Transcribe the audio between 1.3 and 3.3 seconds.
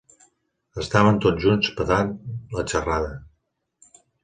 junts petant la xerrada.